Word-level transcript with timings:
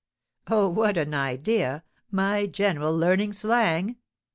"Oh, 0.47 0.67
what 0.67 0.97
an 0.97 1.13
idea! 1.13 1.83
my 2.09 2.47
general 2.47 2.97
learning 2.97 3.33
slang!" 3.33 3.97